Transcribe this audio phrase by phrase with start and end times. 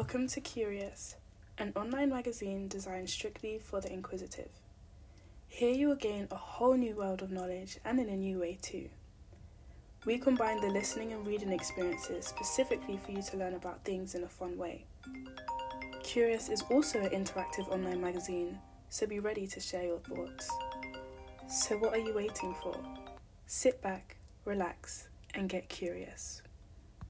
[0.00, 1.16] Welcome to Curious,
[1.58, 4.48] an online magazine designed strictly for the inquisitive.
[5.46, 8.58] Here you will gain a whole new world of knowledge and in a new way
[8.62, 8.88] too.
[10.06, 14.24] We combine the listening and reading experiences specifically for you to learn about things in
[14.24, 14.86] a fun way.
[16.02, 18.58] Curious is also an interactive online magazine,
[18.88, 20.50] so be ready to share your thoughts.
[21.46, 22.74] So, what are you waiting for?
[23.46, 26.40] Sit back, relax, and get curious.